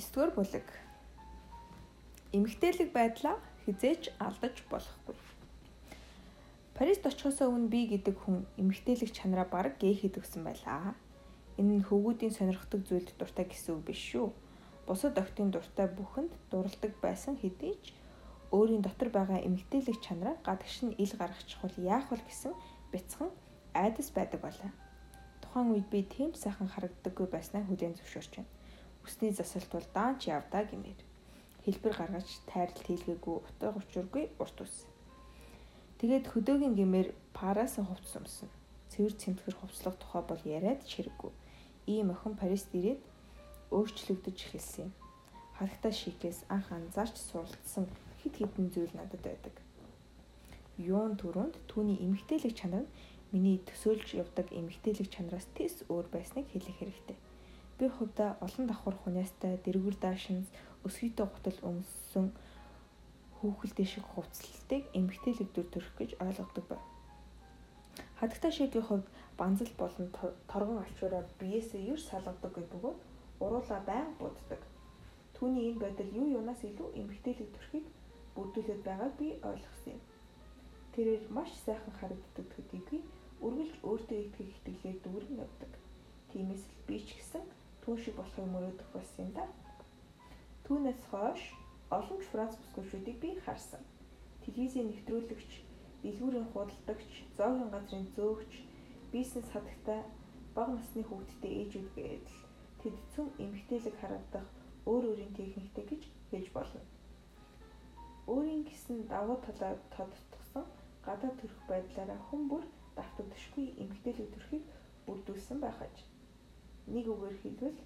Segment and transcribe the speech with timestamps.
[0.00, 0.68] 9-р бүлэг.
[2.32, 3.36] Эмгтээлэг байдлаа
[3.68, 5.16] хизээж алдаж болохгүй.
[6.72, 10.96] Парист очихоос өмнө би гэдэг хүн эмгтээлэг чанараа бараг гээхэд өгсөн байлаа.
[11.60, 14.32] Энэ нь хөвгүүдийн сонирхдаг зүйлд дуртай гэсэн үг биш шүү.
[14.88, 17.92] Бусад октын дуртай бүхэнд дурладаг байсан хэдий ч
[18.56, 22.56] өөрийн дотор байгаа эмгтээлэг чанараа гадагш нь ил гаргачихвал яах вэ гэсэн
[22.88, 23.28] бяцхан
[23.76, 24.72] айдас байдаг байлаа.
[25.44, 28.59] Тухайн үед би тийм сайхан харагддаггүй байснаа хүлээн зөвшөөрч байна
[29.04, 31.00] Үсний засалт бол даанч явдаа гэмээр.
[31.64, 34.86] Хэлбэр гаргаж тайралт хийлгээгүй утга учиргүй урт ус.
[36.00, 38.48] Тэгээд хөдөөгийн гэмээр параас хувцс өмсөн.
[38.90, 41.32] Цэвэр цэмтгэр хувцлах тухай бол яриад чирэггүй.
[41.86, 43.00] Ийм охин Парист ирээд
[43.70, 44.92] өөрчлөгдөж эхэлсэн юм.
[45.56, 47.84] Харагтаа шикээс анх анзаарч суралцсан
[48.22, 49.54] хит хитэн зүйл надад байдаг.
[50.80, 52.92] Юун түрүүнд түүний эмгтээлэг чанар нь
[53.32, 57.18] миний төсөөлж явдаг эмгтээлэг чанараас тис өөр байсныг хэлэх хэрэгтэй.
[57.80, 60.46] Би хувьдаа олон давхар хуняастай дэргүр даашинз
[60.84, 62.26] өсгийтэй гутал өмссөн
[63.40, 66.84] хүүхэлдээ шиг хувцлалтыг эмгтээлэг дүр төрөх гэж ойлгодог байв.
[68.20, 69.06] Хадагтай шигийн хувьд
[69.40, 70.06] банзал болон
[70.50, 72.98] торгон алчуураа биеэсээ юр салгадаггүй бөгөөд
[73.44, 74.60] уруулаа байн буддаг.
[75.36, 77.86] Түүний энэ байдал юу юунаас илүү эмгтээлэг төрхийг
[78.36, 80.02] бүрдүүлээд байгааг би ойлгосон юм.
[80.92, 83.00] Тэрээр маш сайхан харагддаг төдийгүй
[83.40, 85.72] үргэлж өөртөө итгэх итгэлээр дүүрэн явдаг.
[86.28, 87.44] Тиймээс л би ч гэсэн
[87.82, 89.44] түүн шиг болохыг мөрөөдөх болсон юм да.
[90.64, 91.42] Түүнээс хойш
[91.90, 93.82] олон Франц бүсгүйчүүдийг би харсан.
[94.44, 95.50] Телевизийн нэвтрүүлэгч,
[96.02, 98.52] дэлгүүрийн худалдагч, зоогийн газрын зөөгч,
[99.12, 100.00] бизнес хадагтай
[100.54, 102.38] бага насны хүүхдтэй ээжүүд гээд л
[102.80, 104.46] тэд цөм эмгтээлэг харагдах
[104.90, 106.82] өөр өөрийн техниктэй гэж хэлж болно.
[108.32, 110.64] Өөрийн гисэн давуу талаа тодтгсон
[111.06, 112.64] гадаа төрөх байдлаараа хүн бүр
[112.96, 114.64] давтагдшгүй эмгтээлэг төрхийг
[115.06, 115.94] бүрдүүлсэн байхаж
[116.94, 117.78] Нэг үгээр хэлбэл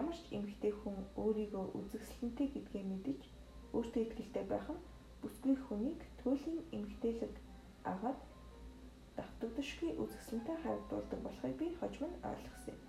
[0.00, 3.20] ямар ч эмэгтэй хүн өөрийгөө үзэсгэлэнтэй гэдгээ мэдэж
[3.76, 4.84] өөртөө итгэлтэй байх нь
[5.20, 7.34] бүсгүй хүнийг туйлын эмэгтэйлэг
[7.92, 8.20] агаад
[9.16, 12.80] давтагдшгүй үзэсгэлэнтэй харагдуулдаг болохыг би хожим нь ойлгосон юм.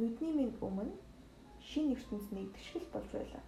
[0.00, 0.94] Нүдний минь өмнө
[1.68, 3.44] шин ертөнц нэгдэшгэл болж байлаа.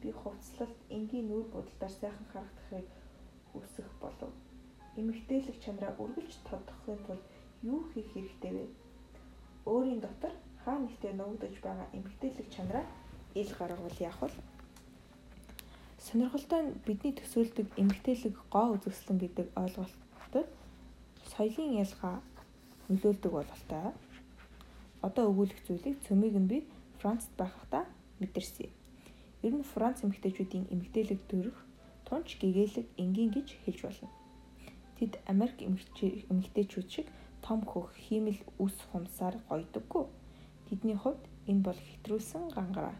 [0.00, 2.88] Би хувцлалт энгийн нүүр будалдаар сайхан харагдахыг
[3.50, 4.32] хүсэх болов.
[5.00, 7.24] Эмэгтэйлэг чанараа үргэлж тодохын тулд
[7.62, 8.64] юу хийх хэрэгтэй вэ?
[9.66, 10.32] Өөрийн дотор
[10.64, 12.86] хаа нэгтээ нуугдж байгаа эмгтээлэг чанараа
[13.34, 14.30] ил гаргавал вэ?
[16.02, 20.48] Сонирхолтой нь бидний төсөөлдөг эмгтээлэг гоо үзэсгэлэн гэдэг ойлголтод
[21.32, 22.16] соёлын ялгаа
[22.88, 23.94] нөлөөлдөг бололтой.
[25.06, 26.58] Одоо өгүүлэх зүйлийг цөмийг нь би
[26.98, 27.84] Францд байхдаа
[28.20, 28.70] мэдэрсэн.
[29.46, 31.58] Ер нь Франц эмэгтэйчүүдийн эмэгтэйлэг төрөх
[32.06, 34.10] тунч гэгээлэг энгийн гэж хэлж болно.
[34.98, 37.06] Тэд Америк эмэгтэйчүүд шиг
[37.42, 40.04] том хөх хиймэл үс хумсаар гойдоггүй.
[40.68, 42.96] Тэдний хувьд энэ бол хэтрүүлсэн гангараа.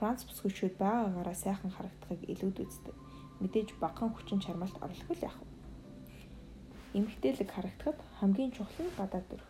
[0.00, 2.96] Франц бүсгүйчүүд байгаагаараа сайхан харагдахыг илүүд үздэг.
[3.40, 5.48] Мэдээж багахан хүчин чармайлт орлох л яах вэ?
[6.98, 9.48] Эмгтээлэг харагдахад хамгийн чухал нь гадаад төрх.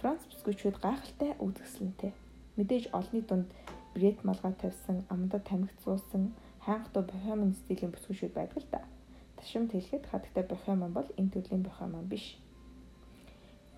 [0.00, 2.12] Франц бүсгүйчүүд гайхалтай үзэсгэлэнтэй.
[2.60, 3.48] Мэдээж олонний дунд
[3.96, 8.80] бред малгай тавьсан, амдад тамхицуулсан, хайнгатуу бохемон стилийн бүсгүйчүүд байдаг л да.
[9.40, 12.36] Ташимт хэлэхэд хатагтай бохемон бол энэ төрлийн бохемон биш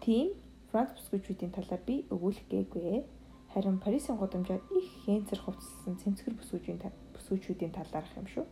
[0.04, 0.34] Тийм
[0.70, 3.03] Франц бүсгүйчүүдийн талаар би өгүүлэх гээгүй.
[3.53, 8.47] Харин Парисын гудамжаар их хэнцэр хувцсан цэмцгэр бүсгүйчүүдийн бүсгүйчүүдийн талаарх юм шүү.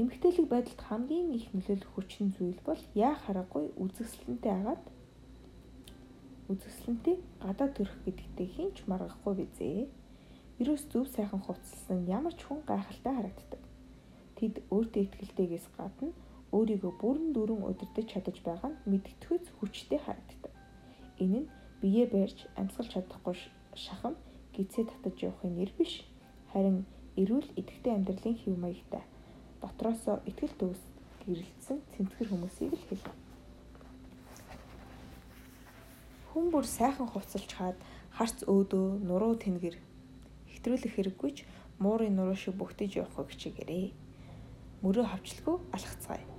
[0.00, 4.84] Эмгтээлэг байдалд хамгийн их нөлөөлөх хүчин зүйл бол яа харахгүй үзэсгэлэнтэй агаад
[6.48, 9.90] үзэсгэлэнтэй гадаа төрөх гэдэгтээ хинч маргахгүй бизээ.
[10.56, 13.62] Вирус зөв сайхан хувцалсан ямар ч хүн гайхалтай харагддаг.
[14.38, 16.14] Тэд өөртөө ихтэйгээс гадна
[16.56, 20.52] өөрийгөө бүрэн дүүрэн удирдах чадаж байгаа нь мэдгэтгэж хүчтэй харагддаг.
[21.22, 21.50] Энэ нь
[21.80, 23.34] бие барьж амьсгалж чадахгүй
[23.78, 24.14] шахам
[24.54, 26.02] гизээ татаж явахын нэр биш.
[26.50, 29.04] Харин эрүүл идэвхтэй амьдралын хэв маягтай
[29.62, 30.82] дотроосоо ихтгэл төгс
[31.22, 33.14] гэрэлтсэн цэнтгэр хүмүүсийг л хэлнэ.
[36.30, 37.78] Хүн бүр сайхан хувцалж хаад
[38.10, 39.76] харц өөдөө нуруу тэнгэр
[40.50, 41.38] хэтрүүлэх хэрэггүйч
[41.78, 43.94] муурын нуруу шиг бүгтэж явахыг хичээгээрэй.
[44.82, 46.29] Мөрөө хавчлаггүй алхацгаая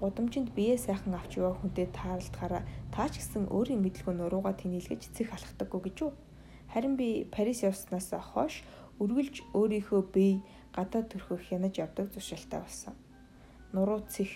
[0.00, 5.30] гудамжинд бие сайхан авч яваа хүнтэй таарлахаараа таа ч гэсэн өөрийн мэдлгүй нуруугаа тэнэлгэж цэх
[5.30, 6.12] алхдаггүй гэж үү.
[6.72, 8.66] Харин би Парис явснаас хойш
[8.98, 10.42] үргэлж өөрийнхөө бие
[10.74, 12.94] гадаа төрхөх хянаж явдаг зуршилтай болсон.
[13.70, 14.30] Нуруу цэх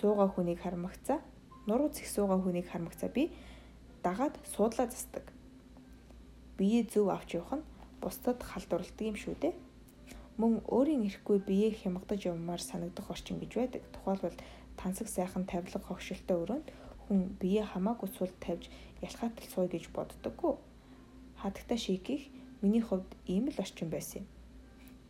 [0.00, 1.24] суугаа хүнийг хармагцаа.
[1.64, 3.32] Нуруу цэх суугаа хүнийг хармагцаа би
[4.04, 5.24] дагаад суудлаа засдаг.
[6.60, 7.68] Бие зөв авч явах нь
[8.04, 9.63] бусдад халдварладаг юм шүү дээ
[10.40, 13.82] мөн өөрийн эрэхгүй биеэ хямгадаж явмаар санагдах орчин гэж байдаг.
[13.94, 14.36] Тухайлбал
[14.80, 16.68] тансаг сайхан тавилга хогшилтой өрөөнд
[17.06, 18.70] хүн биеэ хамаагүй сул тавьж
[19.06, 20.54] ялхаатал сууя гэж боддоггүй.
[21.40, 22.22] хатагтай шийких
[22.62, 24.26] миний хувьд ийм л орчин байсан юм.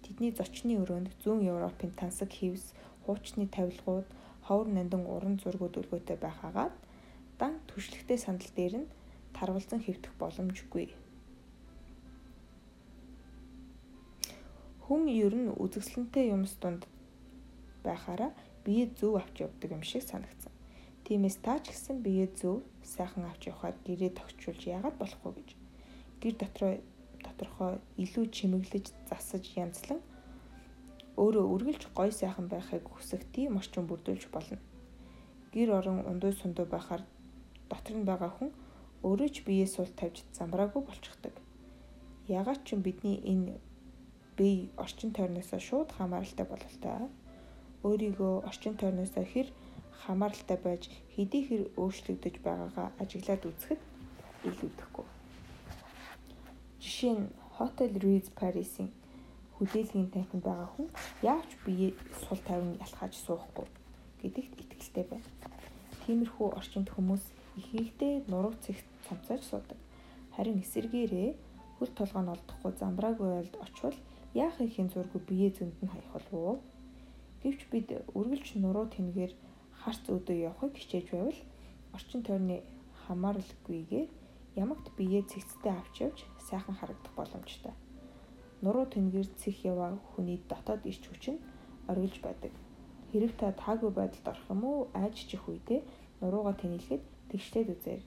[0.03, 2.75] Тэдний зочны өрөөнд зүүн Европын тансаг хевс,
[3.07, 4.09] хуучны тавилгууд,
[4.47, 6.75] ховор нандин уран зургууд өлгөөтэй байхаагаад
[7.39, 8.93] дан түшлэгтэй сандал дээр нь
[9.37, 11.04] тарвалзан хэвдэх боломжгүй.
[14.95, 16.87] Хүн ер нь үзэсгэлэнтэй юмс дунд
[17.83, 18.31] байхаараа
[18.63, 20.55] бие зөв авч явдаг юм шиг санагдсан.
[21.03, 22.63] Тиймээс та ч гэсэн бие зөв
[22.95, 25.49] сайхан авч явахаар гэрээ тогтчулж яагаад болохгүй гэж.
[26.23, 26.73] Гэр дотроо
[27.27, 29.99] доторхоо илүү чимэглэж засаж янзлан
[31.19, 34.63] өөрөө үргэлж гой сайхан байхыг хүсэх тийм орчин бүрдүүлж болно.
[35.51, 37.03] Гэр орон ундуй сундуй байхаар
[37.67, 38.55] дотор нь байгаа хүн
[39.03, 41.35] өөрөө ч биеэ сул тавьж замбраагүй болчихдог.
[42.31, 43.59] Ягаад ч бидний энэ
[44.37, 47.09] бие орчин тойрноосоо шууд хамааралтай бололтой.
[47.87, 49.49] Өөрийгөө орчин тойрноосоо хэр
[50.03, 50.83] хамааралтай байж
[51.15, 53.81] хэдий хэр өөрчлөгдөж байгаагаа ажиглаад үзэхэд
[54.49, 55.07] илүүдэхгүй.
[56.83, 57.27] Жишээ нь
[57.57, 58.91] Hotel Ritz Paris-ийн
[59.57, 60.89] хүлээлгийн танхимд байгаа хүн
[61.23, 61.89] яавч бие
[62.27, 63.67] сул тавин ялхаж суухгүй
[64.21, 65.29] гэдэгт итгэлтэй байна.
[66.05, 67.25] Тиймэрхүү орчинд хүмүүс
[67.61, 69.79] ихэнхдээ нуруу цэгт цамцааж суудаг.
[70.35, 71.31] Харин эсэргээрээ
[71.79, 73.97] хөл толгой нь олдохгүй замбраагүй ойлд очвол
[74.35, 76.57] яах ихийн зургүй бие зөнд нь хаях болов уу?
[77.43, 77.89] Гэвч бид
[78.19, 79.33] үргэлж нуруу тэнгээр
[79.81, 81.41] харц өдөө явахыг хичээж байвал
[81.95, 82.57] орчин тойрны
[83.07, 84.09] хамааралгүйгээр
[84.63, 87.75] ямагт бие цэгцтэй авч явж сайхан харагдах боломжтой.
[88.63, 91.45] Нуруу тэнгээр цэх яваа хүний дотоод ирч хүч нь
[91.91, 92.53] оргилж байдаг.
[93.11, 95.81] Хэрэг та таагүй байдалд орох юм уу айж чих үедээ
[96.21, 98.03] нуруугаа тэнэлгээд тэгшлээд үзээр.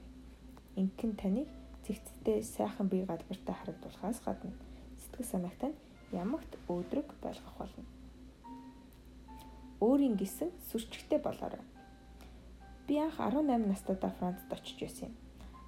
[0.81, 1.47] Инхэн таныг
[1.85, 4.51] цэгцтэй сайхан бие галбартай харагдуулахаас гадна
[5.00, 5.71] сэтгэл санаагтай
[6.12, 7.86] ямагт өөдрөг байлгах болно.
[9.80, 11.62] Өөрийн гисэн сүрчгтэй болоорой.
[12.88, 15.15] Би анх 18 настайдаа Францад очиж байсан юм.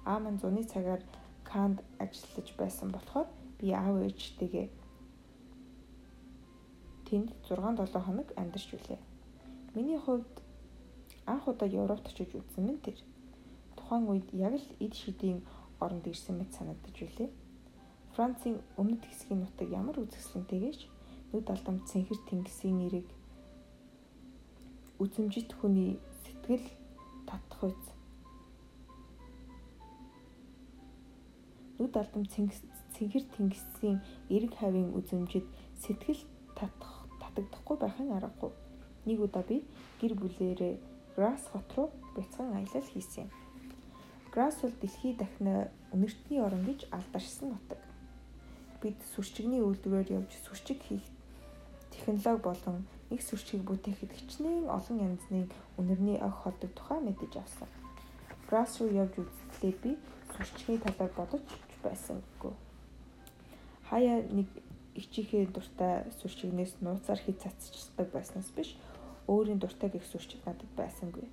[0.04, 1.02] Аа мань зуны цагаар
[1.44, 3.26] Канд ажиллаж байсан болохоор
[3.58, 4.66] би аав ээжтэйгээ
[7.06, 8.98] тэнд 6-7 хоног амьдарч үлээ.
[9.74, 10.34] Миний хувьд
[11.26, 12.96] анх удаа Европт очиж үзсэн мэн тэр
[13.76, 15.42] тухайн үед яг л эд шидийн
[15.80, 17.30] оронд ирсэн мэт санагдаж билээ.
[18.14, 20.78] Францын өмнөд хэсгийн нутаг ямар үзэсгэлэнтэйгэж
[21.32, 23.08] нүд алдам цэнхэр тэнгисийн нэрийг
[24.98, 26.66] үзэмжит хүний сэтгэл
[27.24, 27.82] татах үз.
[31.78, 33.98] Нүд алдам цэнхэр тэнгисийн
[34.28, 35.46] эрг хавийн үзэмжид
[35.80, 36.22] сэтгэл
[36.58, 38.52] татах татагдахгүй байхын аргагүй.
[39.08, 39.64] Нэг удаа би
[40.00, 40.74] гэр бүлээрээ
[41.16, 43.30] Грасс хот руу бяцхан аялал хийсэн юм.
[44.32, 47.80] Грасс бол дэлхий дахны үнэртний орн гэж алдаршсан нутаг.
[48.80, 51.04] Бид сүрчигний үйлдвэрээр явж сүрчиг хийх
[51.92, 55.40] технологи болон их сүрчгийг бүтээхэд хичнээн олон янзны
[55.76, 57.68] үнэрний ог холдог тухай мэдэж авсан.
[58.48, 59.92] Грасс руу явж үзтлээ би
[60.32, 61.44] сүрчгийн талаар бодож
[61.82, 62.54] байсангүй.
[63.90, 64.48] Хаяа нэг
[64.94, 68.78] ичийнхээ дуртай сүрчигнээс нууцаар хит цацчихдаг байснаас биш
[69.26, 71.26] өөрийн дуртай гих сүрчиг надад байсангүй.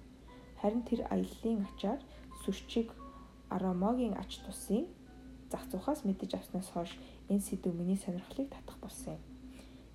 [0.61, 2.01] Харин тэр аяллаа ачаар
[2.43, 2.89] сүрчиг
[3.49, 4.85] аромогийн ач тусын
[5.51, 6.91] зах зуухаас мэдэж авснаас хойш
[7.31, 9.23] энэ сэдв миний сонирхлыг татах болсон юм.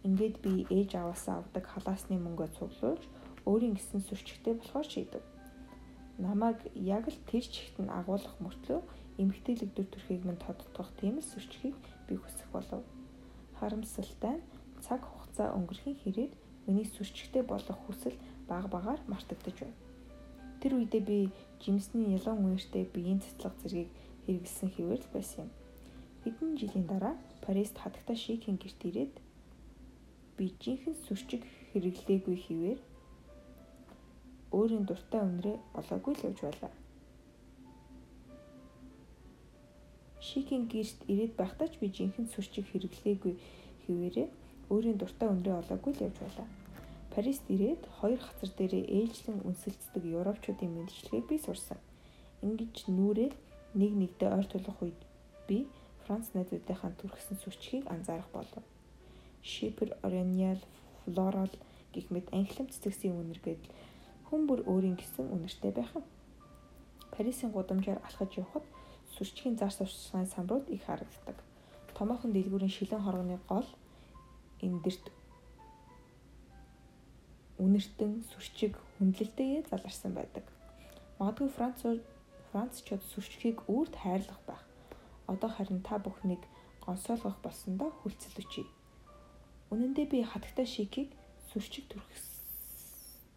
[0.06, 3.02] Ингээд би ээж аваасаа авдаг халаасны мөнгөө цуглуулж
[3.46, 5.22] өөрийн гисэн сүрчигтэй болохоор шийдэв.
[6.18, 8.80] Намайг яг л тэр чигт нь агуулах мөртлөө
[9.22, 12.82] эмгтээлэг дүр төрхийг минь тодтогох тийм л сүрчгийг би хүсэх болов.
[13.58, 14.46] Харамсалтай нь
[14.82, 16.32] цаг хугацаа өнгөрхийн хэрээр
[16.66, 18.16] миний сүрчигтэй болох хүсэл
[18.50, 19.78] баг багаар мартагдаж байна.
[20.60, 21.18] Тэр үедээ би
[21.62, 23.90] жимсний ялуун үертэй биеийн цэцлэг зэргийг
[24.26, 25.50] хэрэгэлсэн хэвээр л байсан юм.
[26.22, 29.14] Хэдэн жилийн дараа Парист хатагтай шийкийн гэрт ирээд
[30.36, 32.80] би жинхэнэ сүрчиг хэрэглээгүй хэвээр
[34.52, 36.72] өөрийн дуртай өнрөө олоогүй л явж байлаа.
[40.22, 43.34] Шикийн гэрт ирээд байхдаа ч би жинхэнэ сүрчиг хэрэглээгүй
[43.84, 44.28] хэвээрээ
[44.70, 46.48] өөрийн дуртай өнрөө олоогүй л явж байлаа.
[47.12, 51.80] Парист ирээд хоёр хацар дээрээ ээлжлэн үнсэлцдэг европчуудын мэдчилгээг би сурсан.
[52.46, 53.30] Ингиж нүрээ
[53.74, 55.00] нэг нэгдээ ойр тулах үед
[55.48, 55.66] би
[56.04, 58.64] Франц найзуудынхаа түрхсэн сүрчгийг анзаарах болов.
[59.42, 60.58] Шипер, Орениал,
[61.04, 61.52] Флорал
[61.94, 63.62] гэх мэт анхлам цэцэгсийн үнэргээд
[64.26, 66.04] хүн бүр өөрийн гэсэн үнэртэй байх юм.
[67.14, 68.66] Парисын гудамжаар алхаж явхад
[69.14, 71.36] сүрчгийн зар сурталчилгааны самбарууд их харагддаг.
[71.94, 73.68] Томоохон дэлгүүрийн шилэн хоргоны гол
[74.64, 75.06] эндэрт
[77.62, 80.44] үнэртэн сүрчиг хүндлэлтэйгээ заларсан байдаг.
[81.18, 81.48] Магадгүй
[82.52, 84.60] Франц Францчууд сүрчгийг үрд хайрлах байх.
[85.26, 86.44] Одоо харин та бүхнийг
[86.84, 88.68] гонсоолгох болсондоо хүлцэл өчье.
[89.72, 91.16] Үнэн дээр би хатагтай шикийг
[91.48, 91.88] сүрчиг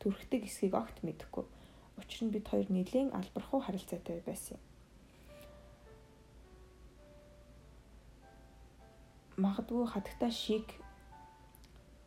[0.03, 1.47] төрхтэй хэсгийг огт мэдэхгүй.
[1.95, 4.63] Учир нь бид хоёр нэлээд албархуу харилцаатай байсан юм.
[9.37, 10.67] магадгүй хатагтай шик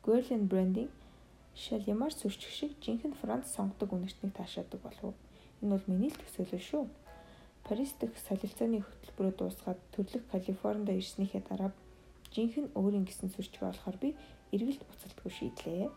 [0.04, 0.92] Guerlain брендинг
[1.54, 5.27] шал ямар сүрчих шиг жинхэнэ Франц сонгодог үнэртнийг таашаадаг болов уу?
[5.62, 6.84] Энэ бол миний л төсөөлөл шүү.
[7.66, 11.70] Парис дахь солилцооны хөтөлбөрөө дуусгаад төрлөх Калифорнид ирснийхээ дараа
[12.32, 14.14] жинхэнэ өөрийн гэсэн сүрчиг олохоор би
[14.54, 15.90] эргэлт буцалтгүй шийдлээ.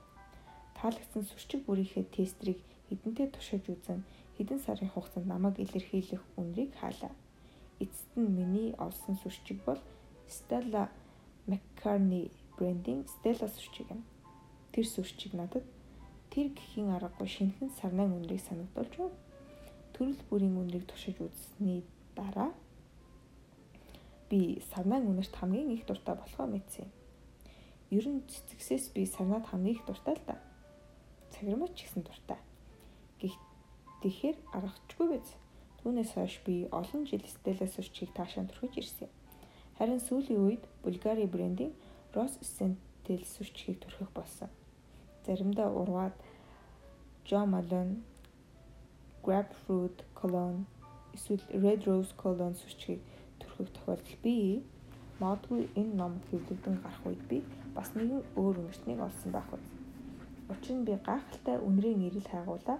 [0.77, 4.01] Таалагдсан сүрчиг бүрийнхээ тестрийг хэдэнтэй тушааж үзэн
[4.35, 7.13] хэдэн сарын хугацаанд намайг илэрхийлэх үнрийг хаалаа.
[7.83, 9.79] Эцэст нь миний олсон сүрчиг бол
[10.27, 10.89] Stella
[11.49, 14.01] McCartney брендинг Stella сүрчиг юм.
[14.73, 15.63] Тэр сүрчиг надад
[16.31, 19.30] тэр гэхийн аргагүй шинэхэн сарнаан үнрийг санагдуулж байна.
[20.01, 21.85] Төрөл бүрийн үнрийг тушааж үзсний
[22.17, 22.49] дараа
[24.33, 26.91] би сарнаан үнэрт хамгийн их дуртай болохоо мэдсэн юм.
[27.93, 30.41] Ер нь цэцгсээс би сарнаад хамгийн их дуртай л да.
[31.29, 32.41] Цагирмаач ч гэсэн дуртай.
[34.01, 35.29] Тэгэхээр аргачгүй биз.
[35.85, 39.13] Түүнээс хойш би олон жил Стеллас урчгийг таашаан түрхэж ирсэн юм.
[39.77, 41.77] Харин сүүлийн үед Булгари брендийн
[42.17, 44.49] Рос Сентел сүрчгийг түрхэх болсон.
[45.29, 46.17] Заримдаа ургаад
[47.29, 48.01] John Malone
[49.25, 50.65] Grapefruit Cologne
[51.13, 53.01] эсвэл Red Rose Cologne сүрчгийг
[53.39, 54.63] түрхэх тохиолдол бий.
[55.21, 57.37] Магадгүй энэ ном хэвлэгдэн гарах үед би
[57.75, 59.65] бас нэгэн өөр өнгөртнийг олсон байх үз.
[60.49, 62.79] Учир нь би гайхалтай үнрийн ирэл хайгуулаа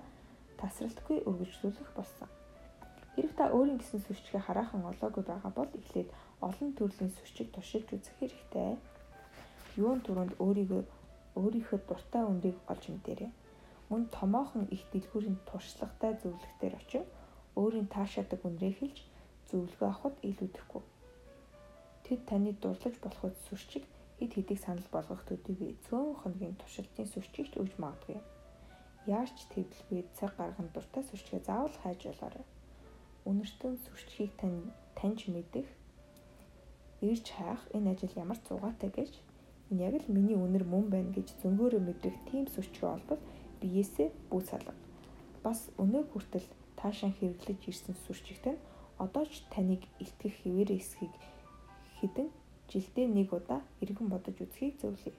[0.60, 2.29] тасралтгүй үргэлжлүүлэх болсон.
[3.15, 6.10] Хэрэг та өөрийн гэсэн сүрчгээ хараахан олоогүй байгаа бол эхлээд
[6.48, 8.79] олон төрлийн сүрчийг туршилж үзэх хэрэгтэй.
[9.77, 10.81] Юун түрүүнд өөрийгөө
[11.39, 13.31] өөрийнхөө дуртай үндийг олж мэдээрэй.
[13.91, 17.03] Мөн томоохон их дэлгүүрийн туршлагатай зөвлөгтөөр очив
[17.60, 18.98] өөрийн таашаадаг үнрээ хэлж
[19.51, 20.83] зөвлөгөө авахд илүүдэхгүй.
[22.07, 23.83] Тэд таны дурлаж болох сүрчиг
[24.17, 28.19] хэд хэдийг санал болгох төдийгүй цөөн хоногийн туршилтын сүрчийг ч өгж магадгүй.
[29.12, 32.45] Яаж ч тэвлгүй цаг гарган дуртай сүрчгээ заавал хайж болоорой.
[33.27, 35.67] Үнэртэн сүрчгийг тань таньж мэдэх
[37.10, 39.13] ирж хайх энэ ажил ямар цугаатай гэж
[39.74, 43.21] энэ яг л миний үнэр мөн байна гэж зөнгөөрөө мэдрэх тийм сүрчгээ олбол
[43.62, 44.74] биеэсээ бүү салга.
[45.46, 46.48] Бас өнөө хүртэл
[46.80, 48.63] таашаан хэрэглэж ирсэн сүрчигтэй нь
[48.98, 51.13] одоо ч таныг илтгэх хэвээр эсхийг
[52.01, 52.30] хідэн
[52.70, 55.15] жилдээ нэг удаа эргэн бодож үзхийг зөвлөе.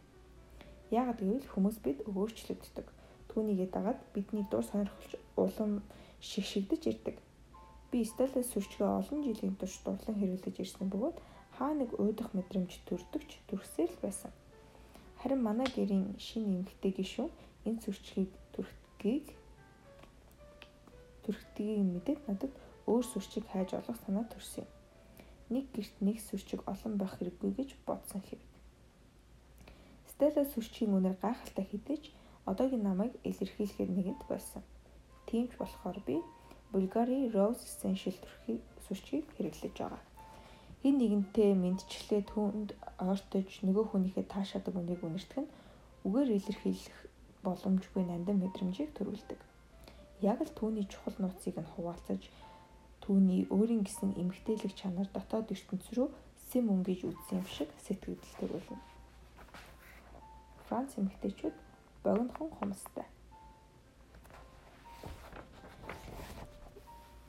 [0.90, 2.86] Яг гэвэл хүмүүс бид өөрчлөгддөг
[3.32, 5.80] Түүнийгээ дагаад бидний дур сонирхолч улам
[6.20, 7.16] шигшигдэж ирдэг.
[7.90, 11.16] Би стелес сүрчгээ олон жилийн турш дурлан хэрэглэж ирсэн бөгөөд
[11.56, 14.32] хаа нэг уйдах мэдрэмж төрдөгч төрсөөр л байсан.
[15.20, 17.32] Харин манай гэрийн шинэ эмэгтэй гишүүн
[17.68, 19.26] энэ сүрчгийг төрхтгийг
[21.24, 22.52] төрхтгийг мэдээд надад
[22.90, 24.70] өөр сүрчийг хайж олох санаа төрсөн юм.
[25.54, 28.40] Нэг гэрт нэг сүрчиг олон байх хэрэггүй гэж бодсон хэв.
[30.10, 32.02] Стелла сүрчгийн үнээр гайхалтай хідэж
[32.50, 34.62] одоогийн намайг илэрхийлэхэд нэгэнт болсон.
[35.28, 36.18] Тийм ч болохоор би
[36.72, 40.02] Bulgari Rose Essential төрхийг сүрчгийг хэрэглэж байгаа.
[40.82, 45.52] Хин нэгэнтэй мэдчлээ түнд ойртож нөгөө хүнийхээ таашаадаг үнийг үнэртэх нь
[46.06, 46.98] үгээр илэрхийлэх
[47.44, 49.40] боломжгүй нандин мэдрэмжийг төрүүлдэг.
[50.22, 52.22] Яг л түүний чухал нууцыг нь хуваалцаж
[53.02, 56.08] түүний өөрийн гэсэн эмгтээлэг чанар дотоод ертөнц рүү
[56.48, 58.78] сэм өнгөж үзсэн юм шиг сэтгэл төрүүлнэ.
[60.70, 61.56] Франц эмгтээчүүд
[62.04, 63.06] богинохон хумстай.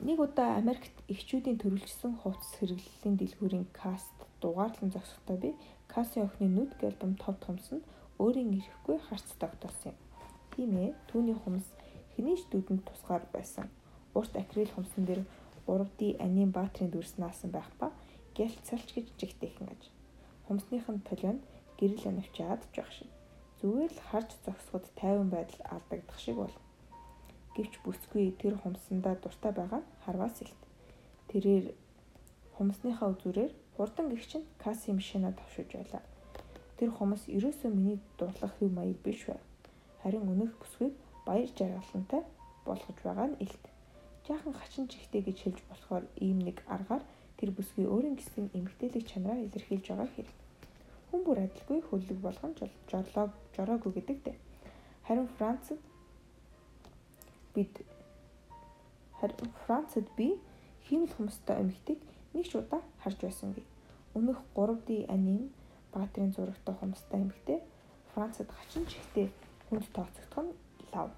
[0.03, 5.55] Нэг удаа Америкт эхчүүдийн төрөлжсөн хувцас хэрэглэлийн дэлгүүрийн каст дугаарлан зогсохдоо би
[5.88, 7.88] Касын охины нүд альбом тов томс нь
[8.20, 10.02] өөрийн ирэхгүй харц тогтоосон юм.
[10.53, 11.65] Тийм ээ, түүний хумс
[12.13, 13.67] хэний ч дүдэнд тусгаар байсан.
[14.13, 15.22] Урт акрил хумсан дээр
[15.65, 17.89] 3D аним баатрийн дүрс наасан байх ба
[18.38, 19.83] гялт цалч гэж жигтэйхэн аж.
[20.45, 21.41] Хумсных нь толионд
[21.79, 23.10] гэрэл анивчаад жах шиг
[23.63, 26.55] зүгээр л харж зогсоход тайван байдал алдагдах шиг бол.
[27.55, 30.62] Гэвч бүсгүй тэр хумсандаа дуртай байгаа нь харваас илт.
[31.31, 31.72] Тэрээр
[32.60, 36.03] хумсныхаа үзүүрээр хурдан гихчин касси машина тавшиж байлаа.
[36.77, 39.39] Тэр хумс ерөөсөө миний дурлах хэв маяг биш байв.
[40.03, 40.93] Харин өнөх бүсгүйг
[41.25, 42.22] баяр жаргалантай
[42.67, 43.63] болгож байгаа нь илт.
[44.27, 47.03] Жаахан хачин чихтэй гэж хэлж болохоор ийм нэг аргаар
[47.39, 50.38] тэр бүсгүй өөрийн гэсэн эмгтээлэг чанараа илэрхийлж байгаа хэрэг
[51.13, 52.53] хүн бүр адилгүй хөлөг болгон
[52.89, 54.38] жорлоо жороогүй гэдэг дээ.
[55.07, 55.79] Харин Францад
[57.55, 57.74] бид
[59.19, 60.41] харин Францад би
[60.89, 62.00] хиймэл хүмүүстэй эмэгтэйг
[62.33, 63.62] нэг ч удаа харж байсан гэ.
[64.17, 65.53] Өмнөх 3D аним
[65.93, 67.60] баатрийн зурагтай хүмүүстэй эмэгтэй
[68.13, 69.29] Францад хачин чихтэй
[69.74, 70.53] хүнд тооцогдох нь
[70.94, 71.10] лав.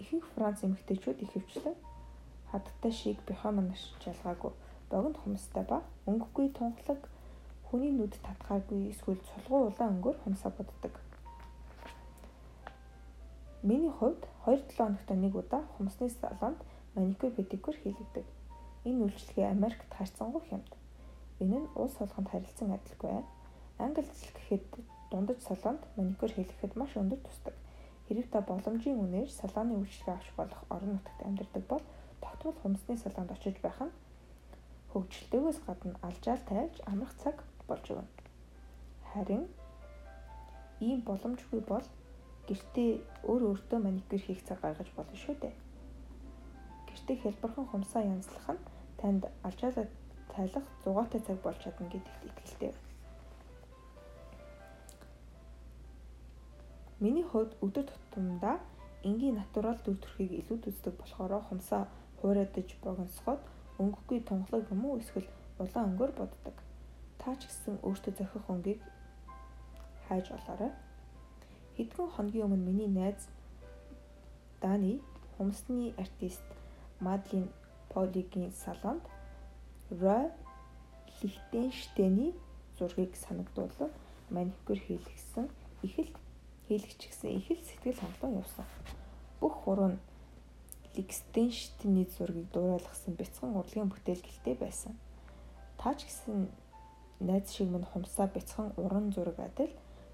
[0.00, 1.76] Ихэнх Франц эмэгтэйчүүд ихэвчлэн
[2.48, 4.52] хадтай шиг бихомонош жалгаагүй
[4.88, 7.00] богино хүмүүстэй ба өнгөгүй тунхлаг
[7.68, 10.94] хүний нүд татгаагүй эсвэл цулгуу улаан өнгөөр хумсаа буддаг.
[13.68, 16.60] Миний хувьд 2-7 хоногт нэг удаа хумсны салонд
[16.94, 18.24] маникюр педикюр хийлэгдэг.
[18.88, 20.72] Энэ үйлчлэгээ Америкт харьцангуй хямд.
[21.40, 23.24] Энэ нь улс болгонд харилцан адилгүй.
[23.78, 27.54] Англи хэл гэхэд дундаж салонд маникюр хийхэд маш өндөр тусдаг.
[28.10, 31.84] Хэрэг та боломжийн үнээр салооны үйлчлэгээ авч болох орон нутагт амьдардаг бол
[32.18, 33.94] тогтмол хүнсний салонд очиж байх нь
[34.90, 37.36] хөгжилтэйгээс гадна алжаал тайлж амрах цаг
[37.68, 38.10] болж өгнө.
[39.14, 39.46] Харин
[40.82, 41.86] ийм боломжгүй бол
[42.50, 42.90] гэртээ
[43.30, 45.54] өөр өөртөө маникюр хийх цаг гаргаж болно шүү дээ.
[46.90, 48.66] Гэртээ хэлбэрхэн хумсаа янзлах нь
[48.98, 49.86] танд алжаалаа
[50.34, 52.74] тайлах зугаатай цаг болж чадна гэдэгт итгэлтэй.
[57.04, 58.56] Миний хувьд өдөр тутамдаа
[59.08, 61.82] энгийн натурал төр төрхийг илүү үздэг болохоор хумсаа
[62.18, 63.42] хуурайдаж богиносгоод
[63.82, 65.28] өнгөгүй тунхлаг юм уу эсвэл
[65.60, 66.56] улаан өнгөөр боддог.
[67.20, 68.80] Та ч гэсэн өөртөө зохих өнгийг
[70.08, 70.72] хайж олоорой.
[71.76, 73.20] Хэдхэн хоногийн өмнө миний найз
[74.62, 75.02] Дани
[75.36, 76.46] хумсны артист
[77.04, 77.46] Мадлин
[77.92, 79.04] Полигийн салонд
[79.90, 80.32] Рой
[81.20, 82.32] Лихтенштейний
[82.78, 83.92] зургийг санагдуулан
[84.30, 85.46] маникюр хийлгэсэн
[85.82, 86.23] их л
[86.68, 88.66] хийлгэж гисэн их л сэтгэл хангалуун явсан.
[89.40, 90.00] Бүх гурван
[90.96, 94.94] Лихтенштейний зургийг дууруулсан бяцхан урлагийн бүтээлгэлтэй байсан.
[95.76, 96.48] Таач гэсэн
[97.20, 99.72] найз шиг минь хумсаа бяцхан уран зураг адил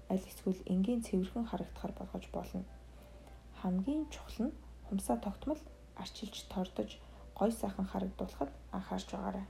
[0.09, 2.63] аль эсвэл энгийн цэвэрхэн харагдахаар болгож болно.
[3.61, 4.57] Хамгийн чухал нь
[4.89, 5.61] хумсаа тогтмол
[5.95, 6.97] арчилж тордож
[7.37, 9.45] гой сайхан харагдуулахад анхаарч байгаарай.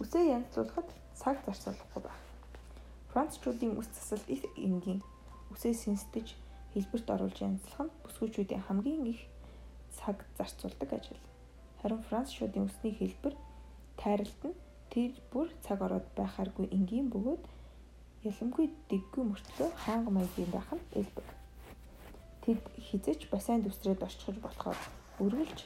[0.00, 2.25] Үсээ янзлуулахад цаг зарцуулахгүй байх.
[3.16, 5.00] Францчуудын үс засал их энгийн
[5.48, 6.36] үсээ сэнсдэж
[6.76, 9.24] хэлбэрт оруулж янзлах нь бүсгүүчүүдийн хамгийн их
[9.96, 11.22] цаг зарцуулдаг ажил.
[11.80, 13.32] Харин Францчуудын үсний хэлбэр
[13.96, 14.60] тайралт нь
[14.92, 17.44] тэр бүр цаг ороод байхааргүй энгийн бөгөөд
[18.28, 21.28] ялымгүй дэггүй мөртлөө хаанга маягийн байх нь элбэг.
[22.44, 24.76] Тэд хизэж бассейнд үсрээд орчихж болохоор
[25.24, 25.64] үргэлж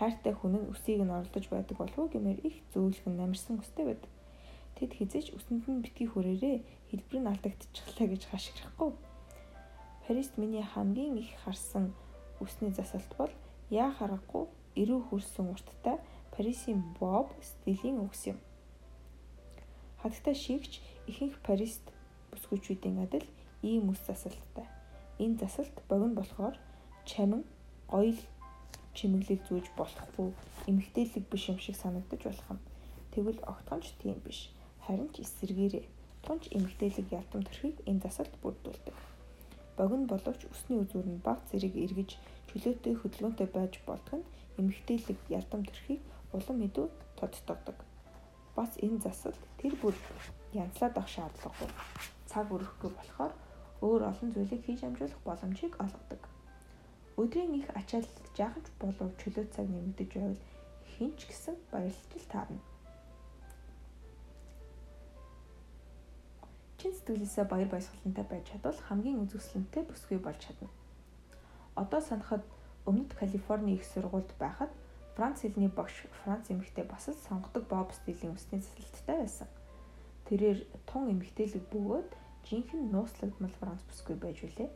[0.00, 4.12] хайртай хүн нь үсийг нь орлож байдаг болов уу гэмээр их зөөлхөн намирсан үстэй байдаг.
[4.80, 6.56] Тэд хизэж үсэнд нь битгий хүрээрээ
[6.96, 8.90] хэлбэр нь алдагдчихлаа гэж хашгирахгүй.
[10.06, 11.92] Парист миний хамгийн их харсан
[12.40, 13.32] үсний засалт бол
[13.68, 14.48] яа харахгүй
[14.80, 16.00] эрүү хөрсөн урттай
[16.32, 18.38] Парисын Боб стилийн үгс юм.
[20.00, 20.80] Хатагтай шигч
[21.10, 21.84] ихэнх Парист
[22.32, 23.26] бүсгүйчүүдийн адил
[23.62, 24.64] ийм үс засалттай.
[25.18, 26.56] Энэ засалт богино болохоор
[27.04, 27.44] чамин
[27.92, 28.16] гоёл
[28.96, 30.32] чимэглэл зүүж болохгүй
[30.68, 32.60] эмгтээлэг биш юм шиг санагдаж болох юм.
[33.12, 34.48] Тэгвэл огтхонч тийм биш.
[34.84, 35.95] Харин ч эсэргээрээ
[36.26, 38.96] тунч эмгтээлэг ялтам төрхийг энэ засалт бүрдүүлдэг
[39.76, 42.10] богино боловч өсний үзүүр нь баг зэрэг эргэж
[42.48, 46.00] чөлөөтэй хөдөлгөөнтэй байж болдог нь эмэгтэйлэг ялдам төрхийг
[46.32, 46.86] улам мэдүү
[47.20, 47.76] тодтогдог.
[48.56, 49.94] Бас энэ засалт тэр бүр
[50.56, 51.70] янзлаад авах шаардлагагүй.
[52.30, 53.32] Цаг өрөхгүй болохоор
[53.84, 56.22] өөр олон зүйлийг хийж амжуулах боломжийг олгодог.
[57.20, 60.42] Өдрийн их ачааллыг жаахан ч болов чөлөө цаг нэмэгдэж байвал
[60.96, 62.75] хинч гэсэн баярлал таарна.
[66.86, 70.70] Чин сэтгэлээсээ баяр баясгалантай байж чадвал хамгийн үзэсгэлэнтэй бүсгүй болж чадна.
[71.74, 72.46] Одоо санахад
[72.86, 74.70] өмнөд Калифорни их сургуульд байхад
[75.18, 79.48] Франц хэлний багш Франц эмэгтэй бас л сонгодог Боб стилийн үсний засалттай байсан.
[80.30, 82.10] Тэрээр тун эмэгтэйлэг бөгөөд
[82.46, 84.70] жинхэнэ нууцлагдмал Франц бүсгүй байж үлээ.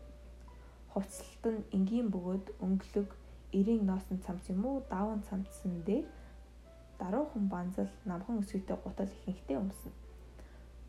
[0.91, 3.09] Хувцалт нь энгийн бөгөөд өнгөлөг,
[3.55, 6.07] эрийн ноосн цамц юм уу, даавн цамцсан дээр
[6.99, 10.00] даруухан банзал намхан өсгөтэй гутал ихэнхтэй өмснө.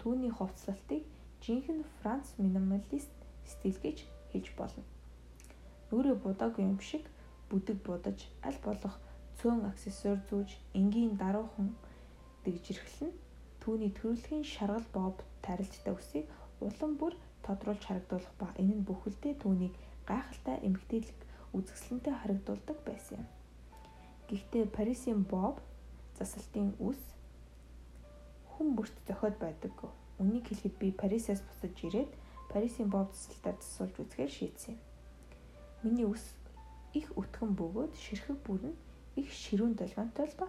[0.02, 1.06] Түүний хувцлалтыг
[1.46, 3.14] жинхэнэ Франц минималист
[3.46, 4.02] стил гэж
[4.34, 4.84] хэлж болно.
[5.94, 7.06] Нүрээ будаагүй юм шиг
[7.50, 8.98] бүдэг будаж аль болох
[9.38, 11.70] цөөн аксессуар зүүж энгийн даруухан
[12.46, 13.14] дэгжирхлэн
[13.62, 16.26] түүний төрөлхийн шаргал боб тарилжтай үсийг
[16.66, 17.14] улам бүр
[17.46, 19.74] тодруулж харагдуулах ба энэ нь бүхэлдээ түүнийг
[20.10, 21.20] гайхалтай эмгтээлэг
[21.58, 23.28] үзэсгэлэнтэй харагдуулдаг байсан юм.
[24.30, 25.60] Гэхдээ Парисын боб
[26.18, 27.02] засалтын үс
[28.62, 29.89] хүн бүрт зохиод байдаггүй.
[30.21, 32.13] Үнийг хэлэхэд би Парисаас буцаж ирээд
[32.54, 34.80] Парисын бов засалтаар засуулж үзэхээр шийдсэн юм.
[35.82, 36.21] Миний үс
[36.93, 38.78] их өтгөн бөгөөд ширхэг бүр нь
[39.17, 40.47] их ширүүн долгионтой л ба.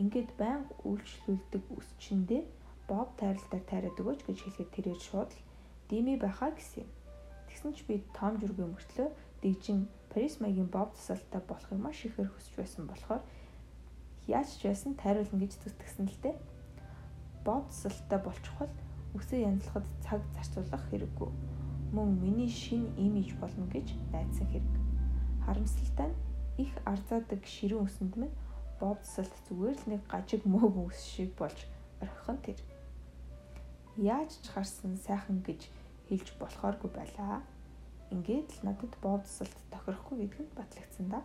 [0.00, 2.42] Ингээд байнга үйлчлүүлдэг үсчэндээ
[2.88, 5.44] боб тайралтаар тайраад өгөөч гэж хэлэхэд тэрээр шууд л
[5.92, 6.90] дими байхаа гэсэн юм.
[7.52, 9.08] Тэгсэн ч би том жүргийн мөртлөө
[9.44, 13.20] дэгжин Парис маягийн боб засалтаа болохыг маш ихээр хүсэж байсан болохоор
[14.24, 16.36] яаж ч байсан тайруулна гэж зүтгэсэн л дээ
[17.44, 18.72] боодсалтай болчихвол
[19.16, 21.30] үсээ янзлахад цаг зарцуулах хэрэггүй.
[21.96, 24.74] Мөн миний шин имиж болно гэж найдсан хэрэг.
[25.44, 26.18] Харамсалтай нь
[26.62, 28.36] их арзаадаг ширүүн өсөнд минь
[28.80, 31.58] боодсалт зүгээр л нэг гажиг мөөг үс шиг болж
[32.00, 32.60] орхихон тэр.
[33.96, 35.66] Яаж ч харсан сайхан гэж
[36.08, 37.42] хэлж болохооргүй байлаа.
[38.14, 41.20] Ингээд л надад боодсалт тохирохгүй гэдг нь батлагдсан да.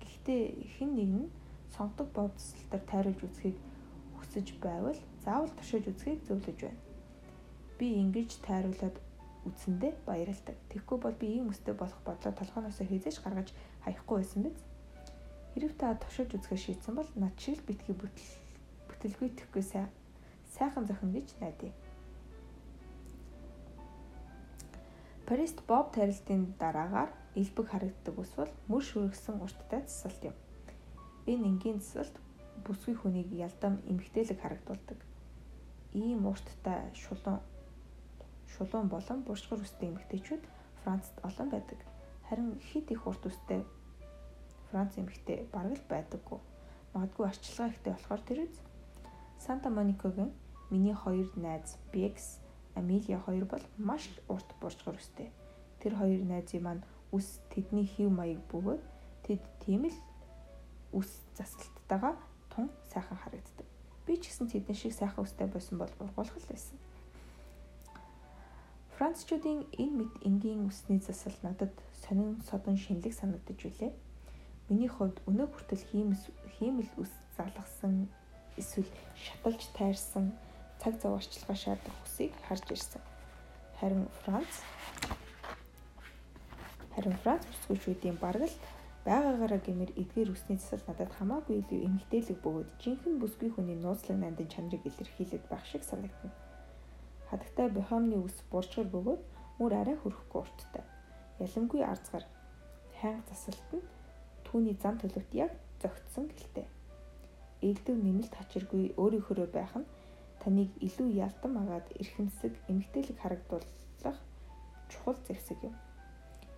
[0.00, 0.42] Гэхдээ
[0.78, 1.28] хэн нэг нь
[1.76, 3.56] сонгодог бов тусалтаар тайруулж үзхийг
[4.38, 6.78] хүсэж байвал заавал туршиж үзхийг зөвлөж байна.
[7.78, 8.96] Би ингэж тайруулаад
[9.50, 10.54] үтсэндээ баярлдаг.
[10.70, 13.50] Тэгэхгүй бол би ийм өстэй болох бодлоо толгоноосоо хизээж гаргаж
[13.82, 14.58] хаяхгүй байсан биз.
[15.54, 18.30] Хэрв та туршиж үзэхээ шийдсэн бол над шиг битгий бүтэл
[18.86, 19.62] бүтэлгүй тэхгүй
[20.54, 21.74] сайхан зохино гэж найдаа.
[25.26, 30.36] Парист Боб тарилтын дараагаар элбэг харагддаг ус бол мөр шүргсэн урттай засалт юм.
[31.26, 32.14] Энэ энгийн засалт
[32.64, 34.98] бүсгүй хүнийг ялдам эмгтээлэг харагдуулдаг.
[35.92, 37.40] Ийм урттай шулуун
[38.54, 40.42] шулуун болон буршгар үстэй эмгтээчүүд
[40.82, 41.78] Францад олон байдаг.
[42.28, 43.64] Харин хит их урт үстэй
[44.70, 46.38] Франц эмгтээ бараг л байдаггүй.
[46.94, 48.54] Магадгүй арчилгаа ихтэй болохоор тэр үз.
[49.38, 50.32] Санта Моникогийн
[50.70, 52.40] миний хоёр найз Бекс
[52.74, 55.32] Амилия хоёр бол маш урт буржгар өстэй.
[55.80, 58.82] Тэр хоёр найзын маань үс тэдний хев маяг бөгөөд
[59.24, 59.98] тэд тийм л
[60.92, 62.14] үс засалтайгаа
[62.58, 63.66] тун сайхан харагддаг.
[64.02, 66.74] Би ч гэсэн тэдний шиг сайхан үстэй байсан бол ургуулах л байсан.
[68.98, 71.70] Францчуудын энэ мэд энгийн үсний засал надад
[72.02, 73.94] сонин содон шинэлэг санагдаж билээ.
[74.66, 75.86] Миний хувьд өнөө хүртэл
[76.58, 78.10] хиймэл үс залгасан
[78.58, 80.34] эсвэл шаталж тайрсан
[80.82, 83.02] цаг зав орчилгоо шаардах хүсийг харж ирсэн.
[83.78, 84.50] Харин Франц
[86.90, 88.56] харин Франц бүсгүйчүүдийн бараг л
[89.08, 94.52] байгаагаараа гэмээр эдгээр үсний засал надад хамаагүй илүү эмгтээлэг бөгөөд жинхэнэ бүсгүй хүний нууцлаг нандин
[94.52, 96.36] чанарыг илэрхийлээд байх шиг санагдана.
[97.32, 99.22] Хадагтай Бохомны үс буржгар бөгөөд
[99.58, 100.84] мөр арай хөрөхгүй урттай.
[101.40, 102.24] Ялангуяа арцгар
[103.00, 103.88] хайнг засалт нь
[104.44, 106.66] түүний зам төлөвт яг зөгтсөн гэлтэй.
[107.64, 109.88] Ээлдэв нэмэлт хачиргүй өөрийнхөө байх нь
[110.44, 114.18] таныг илүү ялдан агаад эрхэмсэг эмгтээлэг харагдуулах
[114.92, 115.74] чухал зэвсэг юм.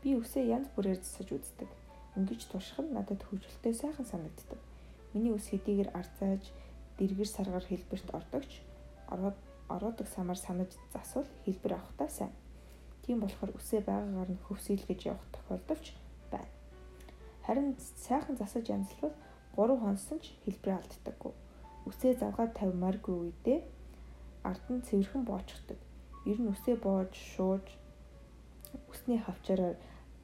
[0.03, 1.71] Би үсээ янз бүрээр засаж үздэг.
[2.17, 4.59] Ингэж турших нь надад хөвжөлтэй сайхан санагддаг.
[5.13, 6.45] Миний үс хэдийгээр арзааж,
[6.99, 8.51] дэргэр саргаар хэлбэрт ордогч
[9.13, 12.35] ороод ороодог самар санаж засвал хэлбэр авахтаа сайн.
[13.03, 15.87] Тийм болохоор үсээ байгаагаар нь хөвсөйлгэж явах тохиолдолч
[16.33, 16.51] байна.
[17.47, 19.15] Харин сайхан засаж янзлвал
[19.57, 21.35] 3 хонсон ч хэлбэрээ алддаггүй
[21.89, 23.61] үсээ завгаад тавьмааргүй үедээ
[24.45, 25.79] ард нь цэвэрхэн боочгдаг.
[26.29, 27.65] Ер нь үсээ боож, шууж
[28.93, 29.77] үсний хавчаараар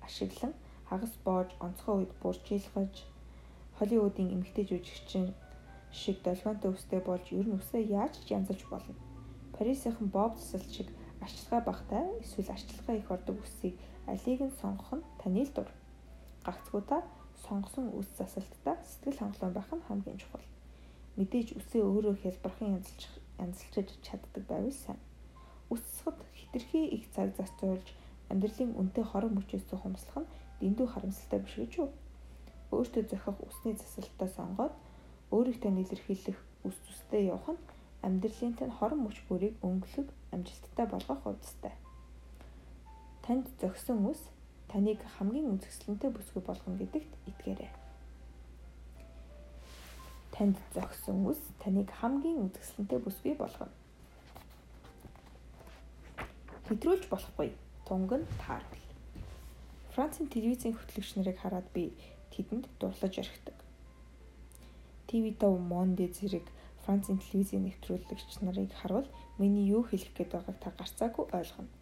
[0.06, 0.52] ашиглан
[0.88, 2.94] хагас боож онцгой үед буржийлгаж
[3.78, 5.34] Холливуудын эмэгтэй жүжигчин
[5.92, 8.94] шиг долгионтой үстэй болж ер нь үсээ яаж ч янзалж болно.
[9.54, 10.88] Парисийнхан Боб засал шиг
[11.20, 13.74] арчилгаа багтай эсвэл арчилгаа их ордог үсийг
[14.06, 15.68] алийг нь сонгох нь таны л дур.
[16.46, 17.04] Гагцгүй та
[17.44, 20.46] сонгосон үс засалтаа сэтгэл хангалуун байх нь хамгийн чухал
[21.16, 23.02] мэдээж үсээ өөрөө хялбархан янзалж
[23.40, 25.00] янзалж чаддаг байвал сайн.
[25.72, 27.88] Үссэд хитрхи их цаг зарцуулж
[28.28, 31.88] амьдралын үнэтэй хорон мөчөөс хумслах нь дэндүү харамсалтай биш гэж юу?
[32.74, 34.74] Өөртөө зохих үсний засалтаа сонгоод
[35.30, 37.64] өөрийнхөө илэрхийлэх үс зүстэй явах нь
[38.06, 41.74] амьдралын тань хорон мөч бүрийг өнгөлөг амжилттай болгох хувцастай.
[43.24, 44.22] Танд зохисон үс
[44.70, 47.70] таныг хамгийн үзэсгэлэнтэй бүсгүй болгоно гэдэгт итгээрэй
[50.36, 53.72] танд зохисон үс таныг хамгийн үзэсгэлэнтэй бүсгүй болгоно.
[56.68, 57.48] Хэтрүүлж болохгүй.
[57.88, 58.85] Тунг нь тааруул.
[59.96, 61.88] Францын телевизийн хөтлөгч нарыг хараад би
[62.28, 63.56] тэдэнд дурлаж орхидог.
[65.08, 66.44] ТV5 Monde зэрэг
[66.84, 69.08] Францын телевизийн нэвтрүүлэгч нарыг харвал
[69.40, 71.72] миний юу хэлэх гээд байгааг та гарцаагүй ойлгоно.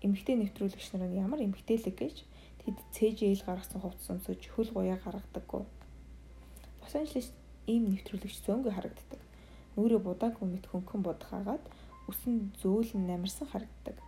[0.00, 2.16] Эмэгтэй нэвтрүүлэгч нар нь ямар эмэгтэйлэг гэж
[2.64, 5.62] тэд цээжээл гаргасан хувцас өмсөж хөл гуяа гаргадаггүй.
[6.80, 7.28] Лос Анжелес
[7.68, 9.20] ийм нэвтрүүлэгч зөөнгөө харагддаг.
[9.76, 11.64] Нүрээ будаагүй мэт хөнгөн будахаагаад
[12.08, 14.00] үсэн зөөлөн намирсан харагддаг.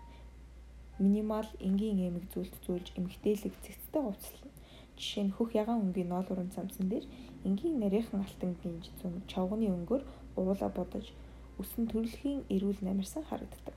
[0.98, 4.52] Минимал энгийн эмэг зүйлд зүйлж эмгтээлэг цэгцтэй хувцлана.
[4.96, 7.06] Жишээ нь хөх ягаан өнгийн ноолурын цамцсан дээр
[7.48, 10.02] энгийн нарийнхан алтан гинж зүм чавганы өнгөөр
[10.36, 11.06] уула бодож
[11.60, 13.76] үсэн төрөлхийн эрүүл намирсан харагддаг.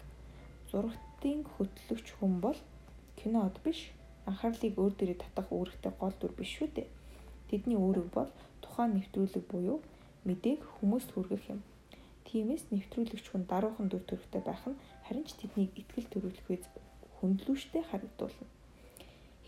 [0.70, 2.60] Зурагтын хөтлөгч хүн бол
[3.20, 3.80] кинод биш
[4.30, 6.88] анхаарлыг өөр дээрээ татах үүрэгтэй гол дүр биш шүү дээ.
[7.50, 8.32] Тэдний үүрэг бол
[8.64, 9.80] тухайн нэвтрүүлэг буюу
[10.28, 11.62] мэдээг хүмүүст хүргэх юм.
[12.28, 16.66] Тиймээс нэвтрүүлэгч хүн даруухан дүр төрхтэй байх нь харин ч тэднийг ихтгэл төрүүлэхүйц
[17.26, 18.46] хөндлөштэй харагдуулна.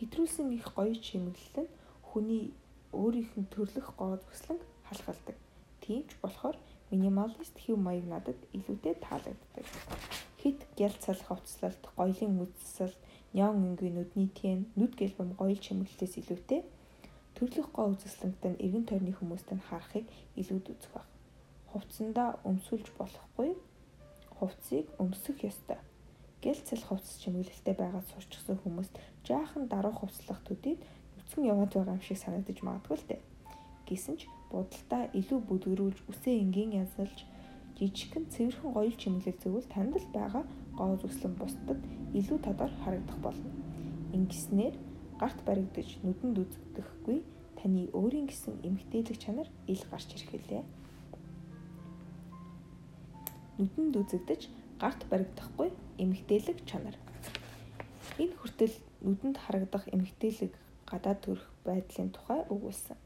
[0.01, 1.73] Хэтрүүлсэн их гоё чимэглэл нь
[2.09, 2.43] хүний
[2.89, 4.57] өөрийнх нь төрлөх гоо зүслэн
[4.89, 5.37] халахалдаг.
[5.85, 6.57] Тийм ч болохоор
[6.89, 9.65] минималист хэв маяг надад илүүтэй таалагддаг.
[10.41, 12.97] Хит гял цалах хувцлалт, гоёлын үзэсэлт,
[13.37, 16.61] нён өнгийн нүдний тэн, нүд гэлбэм гоёл чимэглэлээс илүүтэй
[17.37, 20.05] Төрлөх гоо үзэсгэлэнтэй нь эргэн тойрны хүмүүстэй харахыг
[20.41, 21.05] илүүд үзэх баг.
[21.69, 23.53] Хувцсандаа өмсүүлж болохгүй.
[24.37, 25.77] Хувцсыг өмсөх ёстой.
[26.43, 28.93] Гэл цэл хувцс чимэглэлтэй байгаад сурчсан хүмүүст
[29.25, 30.79] жаахан даруй хувцлах төдийд
[31.17, 33.21] нүцгэн яваад байгаа юм шиг санагдаж магадгүй л дээ.
[33.89, 37.25] Гэсэн ч будалдаа илүү бүдгэрүүлж үсээ энгийн язалж
[37.77, 40.43] жижигхэн цэвэрхэн гоёл чимэглэл зөвл танд л байгаа
[40.77, 41.79] гоо зүслэн бусдад
[42.13, 43.49] илүү тодор харагдах болно.
[44.13, 44.75] Ингэснээр
[45.17, 47.17] гарт баригдаж нүдэнд үзэгдэхгүй
[47.57, 50.63] таны өөрийн гэсэн эмгтээлэг чанар ил гарч ирэх билээ.
[53.57, 54.41] Нүдэнд үзэгдэж
[54.77, 55.69] гарт баригдахгүй
[56.03, 56.97] эмгтээлэг чанар.
[58.17, 60.53] Энэ хүртэл нүдэнд харагдах эмгтээлэг
[60.89, 62.97] гадаад төрөх байдлын тухай өгүүлсэн.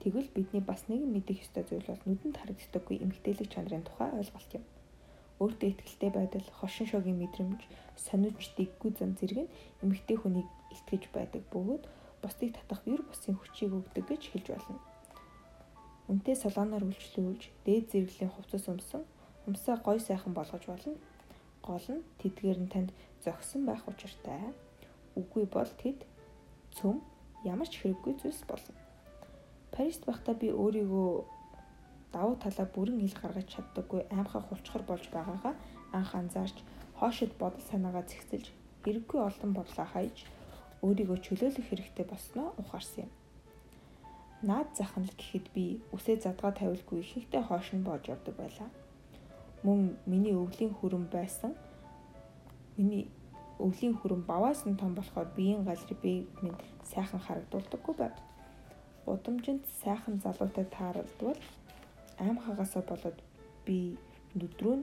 [0.00, 4.64] Тэгвэл бидний бас нэгэн мэдэх ёстой зүйл бол нүдэнд харагддаггүй эмгтээлэг чанарын тухай ойлголт юм.
[5.42, 7.60] Өөртөө ихтэй байдал, хошин шогийн мэдрэмж,
[8.00, 9.52] сониуч дэггүй зам зэрэг нь
[9.84, 11.84] эмгтэй хүнийг илтгэж байдаг бөгөөд
[12.22, 14.80] бусдыг татах ер бусын хүчийг өгдөг гэж хэлж болно.
[16.08, 19.02] Үнтэй солооноор үйлчлүүлж, дээд зэрэглэлийн хувцас өмсөн,
[19.46, 20.94] humсаа гой сайхан болгож болно.
[21.62, 22.90] Гол нь тэдгээр нь танд
[23.24, 24.52] зогсон байх учиртай.
[25.16, 26.04] Үгүй бол тэд
[26.76, 27.00] цөм
[27.44, 28.74] ямар ч хэрэггүй зүйлс болно.
[29.72, 31.10] Парист байхдаа би өөрийгөө
[32.12, 35.54] давуу талаа бүрэн ил гаргаж чаддаггүй аимхай хулчхар болж байгаагаа
[35.92, 36.56] анх анзаарч
[36.98, 38.46] хоошид бодол санаагаа зэгцэлж
[38.84, 40.16] хэрэггүй олон бодлоо хайж
[40.86, 43.12] өөрийгөө чөлөөлөх хэрэгтэй болсноо ухаарсан юм.
[44.48, 45.64] Наад зах нь л гэхэд би
[45.96, 48.68] үсээ задгаа тавилгүй ихэнхдээ хоош нь боож явдаг байлаа.
[49.66, 51.52] Мөн миний өвлийн хүрэн байсан
[52.76, 53.04] миний
[53.58, 56.60] өвлийн хүрэн баваас нь том болохоор биеийн газрыг би минь
[56.92, 58.14] сайхан харагдуулдаггүй байв
[59.06, 61.40] удамжинд сайхан залуутай тааралдвал
[62.18, 63.18] аим хагаасаа болоод
[63.66, 63.78] би
[64.38, 64.76] нүдрүү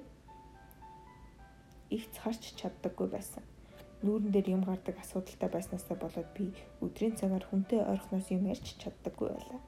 [1.96, 3.43] их царч чаддаггүй байсан.
[4.04, 6.46] Нүүрэн дээр юм гардаг асуудалтай байснаасаа болоод би
[6.86, 9.62] өдрийн цагаар хүнтэй ойрхоноос юм ярьж чаддаггүй байлаа.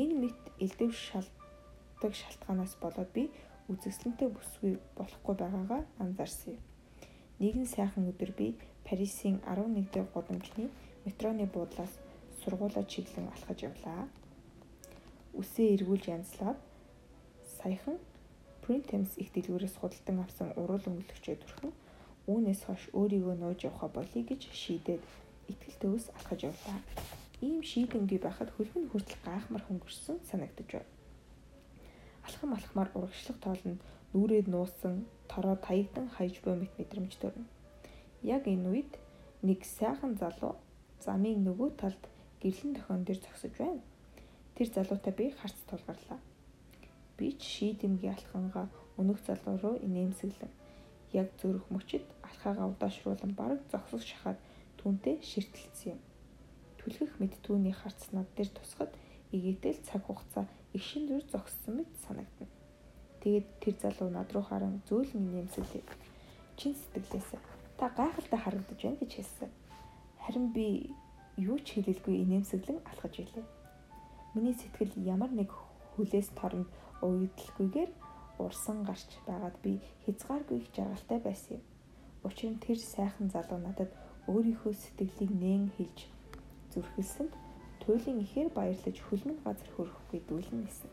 [0.00, 3.30] Энэ мэт элдэв шалдаг шалтгаанаас болоод би
[3.70, 6.62] үзэсгэлэнтэй бүсгүй болохгүй байгаагаа анзаарсан юм.
[7.40, 8.46] Нэгэн сайхан өдөр би
[8.84, 10.66] Парисын 11 дэх гудамжны
[11.04, 11.92] метроны буудлаас
[12.42, 14.08] сургуулаа чиглэн алхаж явлаа.
[15.40, 16.58] Үсээ эргүүлж янзлаад
[17.60, 17.98] саяхан
[18.62, 21.72] Printemps их дэлгүүрээс худалдан авсан урал өнгөлөгчөө төрхөн
[22.30, 25.02] үүнээс хойш өөрийгөө нууж явах болъё гэж шийдээд
[25.52, 26.78] итгэл төвс алхаж явлаа.
[27.40, 30.99] Ийм шийдэнгүй байхад хөлбөнд хүртэл гайхмар хөнгөрсөн санагдаж байна.
[32.30, 33.80] Алхам алхмаар урагшлах тоолнд
[34.14, 34.94] нүрээд нуусан
[35.26, 37.50] тороо таягдан хаяж буй мэт мэдрэмж төрнө.
[38.22, 38.92] Яг энэ үед
[39.42, 40.54] нэг сайхан залуу
[41.02, 42.02] замын нөгөө талд
[42.38, 43.82] гэрлэн тохион дээр зогсож байна.
[44.54, 46.22] Тэр залуутай би харц тулгарлаа.
[47.18, 50.54] Би ч шийдэмгийн алхангаа өнөх залуу руу инээмсэглэн
[51.10, 54.38] яг зүрх мөчид алхаагаа удаашруулан бараг зогсож шахаад
[54.78, 56.00] түүнтэй ширтэлцсэн юм.
[56.78, 58.94] Түлхэх мэд түүний харц над дээр тусахад
[59.34, 62.50] игээтэл цаг хугацаа их шин зүр зогссон мэт санагдана.
[63.20, 65.84] Тэгээд тэр залуу над руу харан зөөлөн инээмсэглээ.
[66.56, 67.40] Чин сэтгэлээсээ
[67.80, 69.50] та гайхалтай харагдаж байна гэж хэлсэн.
[70.20, 70.92] Харин би
[71.36, 73.46] юу ч хэлэлгүй инээмсэглэн алхаж илээ.
[74.34, 75.48] Миний сэтгэл ямар нэг
[75.96, 76.68] хүлээс торнд
[77.00, 77.90] уйдлахгүйгээр
[78.38, 81.64] урсан гарч байгаад би хязгааргүй их жаргалтай байсан юм.
[82.24, 83.88] Учир нь тэр сайхан залуу надад
[84.28, 85.98] өөрийнхөө сэтгэлийг нээн хэлж
[86.72, 87.32] зүрхэлсэнд
[87.82, 90.90] туйлын ихээр баярлаж хөлмөн газар хөрөхгүй дүүлэн нисэн.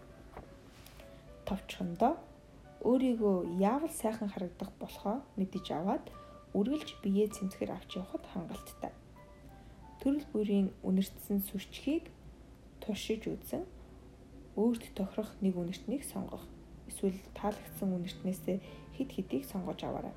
[1.47, 2.13] Товчхондоо
[2.89, 3.37] өөрийгөө
[3.71, 6.05] яавал сайхан харагдах болохоо мэдэж аваад
[6.57, 8.93] үргэлж биеэ цэмцгэр авч явахад хангалттай
[10.07, 12.07] төрөл бүрийн үнэртсэн сүрчгийг
[12.79, 13.67] туршиж үзэн
[14.55, 16.47] өөрт тохирох нэг үнэртнийг сонгох.
[16.87, 18.57] Эсвэл таалагдсан үнэртнээсээ
[18.95, 20.15] хэд хэдийг сонгож аваарай.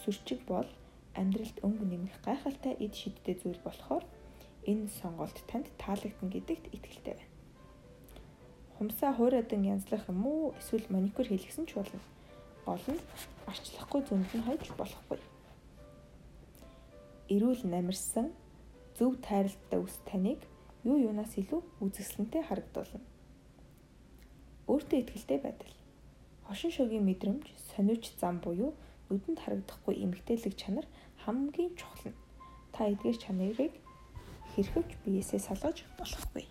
[0.00, 0.64] Сүрчиг бол
[1.12, 4.00] амьдралд өнгө нэмэх гайхалтай эд шидтэй зүйл болохоор
[4.70, 7.34] энэ сонголт танд таалагдана гэдэгт итгэлтэй байна.
[8.76, 12.00] Хумсаа хуурайдан янзлах юм уу эсвэл маникюр хийлгсэн ч болно.
[12.66, 13.00] Гол нь
[13.46, 15.18] арчлахгүй зөнд нь хойж болохгүй.
[17.34, 18.34] Эрүүл намирсан
[18.98, 20.40] зөв тайралттай үс таныг
[20.84, 23.00] юу юунаас илүү үзэсгэлэнтэй харагдуулна.
[24.66, 25.74] Өөртөө ихтэй байдал.
[26.46, 28.74] Хошин шогийн мэдрэмж, сониуч зам буюу
[29.10, 30.86] нүдэнд харагдахгүй эмгтээлэг чанар
[31.22, 32.18] хамгийн чухал нь.
[32.74, 33.72] Та эдгээр чанарыг
[34.55, 36.45] хэрхэвч биесээ салгаж болохгүй.